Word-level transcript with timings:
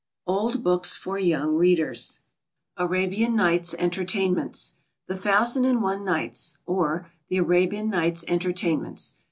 Old 0.25 0.63
Books 0.63 0.97
for 0.97 1.19
Young 1.19 1.53
Readers. 1.53 2.21
Arabian 2.75 3.35
Nights' 3.35 3.75
Entertainments. 3.77 4.73
The 5.05 5.15
Thousand 5.15 5.65
and 5.65 5.83
One 5.83 6.03
Nights; 6.03 6.57
or, 6.65 7.11
The 7.27 7.37
Arabian 7.37 7.91
Nights' 7.91 8.25
Entertainments. 8.27 9.13